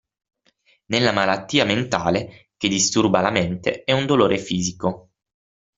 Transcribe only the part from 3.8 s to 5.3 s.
è un dolore fisico.